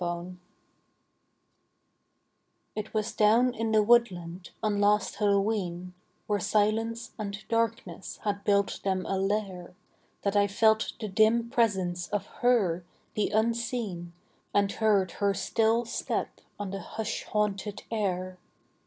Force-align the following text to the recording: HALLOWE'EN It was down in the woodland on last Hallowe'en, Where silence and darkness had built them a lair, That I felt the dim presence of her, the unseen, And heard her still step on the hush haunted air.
HALLOWE'EN 0.01 0.39
It 2.73 2.91
was 2.91 3.13
down 3.13 3.53
in 3.53 3.71
the 3.71 3.83
woodland 3.83 4.49
on 4.63 4.81
last 4.81 5.17
Hallowe'en, 5.17 5.93
Where 6.25 6.39
silence 6.39 7.11
and 7.19 7.37
darkness 7.49 8.17
had 8.23 8.43
built 8.43 8.81
them 8.83 9.05
a 9.05 9.19
lair, 9.19 9.75
That 10.23 10.35
I 10.35 10.47
felt 10.47 10.93
the 10.99 11.07
dim 11.07 11.51
presence 11.51 12.07
of 12.07 12.25
her, 12.41 12.83
the 13.13 13.29
unseen, 13.29 14.13
And 14.55 14.71
heard 14.71 15.11
her 15.21 15.35
still 15.35 15.85
step 15.85 16.41
on 16.59 16.71
the 16.71 16.81
hush 16.81 17.25
haunted 17.25 17.83
air. 17.91 18.39